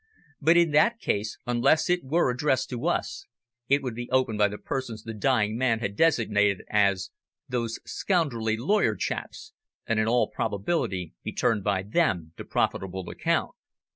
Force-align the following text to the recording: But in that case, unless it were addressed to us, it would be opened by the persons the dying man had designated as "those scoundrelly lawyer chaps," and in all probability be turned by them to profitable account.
But 0.41 0.57
in 0.57 0.71
that 0.71 0.97
case, 0.99 1.37
unless 1.45 1.87
it 1.87 2.03
were 2.03 2.31
addressed 2.31 2.71
to 2.71 2.87
us, 2.87 3.27
it 3.69 3.83
would 3.83 3.93
be 3.93 4.09
opened 4.09 4.39
by 4.39 4.47
the 4.47 4.57
persons 4.57 5.03
the 5.03 5.13
dying 5.13 5.55
man 5.59 5.77
had 5.77 5.95
designated 5.95 6.63
as 6.71 7.11
"those 7.47 7.79
scoundrelly 7.85 8.57
lawyer 8.57 8.95
chaps," 8.95 9.53
and 9.85 9.99
in 9.99 10.07
all 10.07 10.27
probability 10.27 11.13
be 11.21 11.31
turned 11.33 11.63
by 11.63 11.83
them 11.83 12.33
to 12.37 12.43
profitable 12.43 13.07
account. 13.11 13.51